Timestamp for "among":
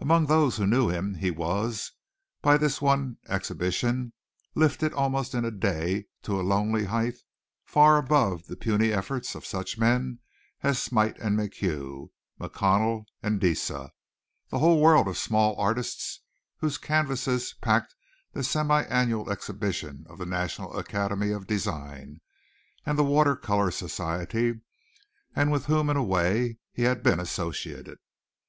0.00-0.26